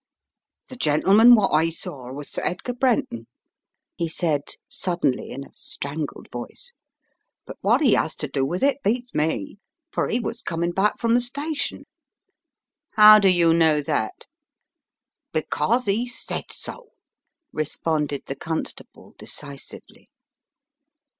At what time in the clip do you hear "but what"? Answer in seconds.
7.45-7.83